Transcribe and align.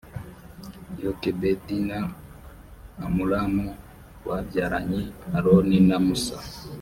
yokebedi 1.03 1.75
na 1.89 1.99
amuramu 3.05 3.67
babyaranye 4.25 5.01
aroni 5.37 5.77
na 5.87 5.97
musa. 6.07 6.37